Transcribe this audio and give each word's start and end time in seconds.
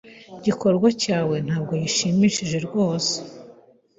Igikorwa 0.39 0.87
cyawe 1.01 1.35
ntabwo 1.45 1.73
gishimishije 1.83 2.57
rwose. 2.67 3.13